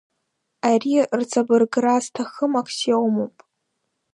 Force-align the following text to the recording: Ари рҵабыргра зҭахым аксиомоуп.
Ари 0.69 0.93
рҵабыргра 1.19 1.95
зҭахым 2.03 2.53
аксиомоуп. 2.59 3.35